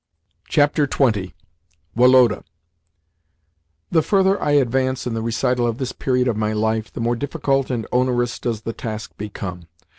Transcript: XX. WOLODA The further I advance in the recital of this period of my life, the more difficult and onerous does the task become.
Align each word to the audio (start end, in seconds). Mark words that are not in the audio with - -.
XX. 0.49 1.31
WOLODA 1.95 2.43
The 3.91 4.01
further 4.01 4.41
I 4.41 4.53
advance 4.53 5.05
in 5.05 5.13
the 5.13 5.21
recital 5.21 5.67
of 5.67 5.77
this 5.77 5.91
period 5.91 6.27
of 6.27 6.35
my 6.35 6.53
life, 6.53 6.91
the 6.91 6.99
more 7.01 7.15
difficult 7.15 7.69
and 7.69 7.85
onerous 7.91 8.39
does 8.39 8.61
the 8.61 8.73
task 8.73 9.15
become. 9.19 9.67